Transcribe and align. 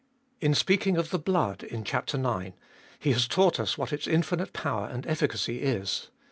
In 0.39 0.55
speaking 0.55 0.97
of 0.97 1.11
the 1.11 1.19
blood 1.19 1.61
in 1.61 1.83
chap. 1.83 2.09
ix. 2.11 2.47
he 2.97 3.11
has 3.13 3.27
taught 3.27 3.59
us 3.59 3.77
what 3.77 3.93
its 3.93 4.07
infinite 4.07 4.51
power 4.51 4.87
and 4.91 5.05
efficacy 5.05 5.59
is. 5.61 6.09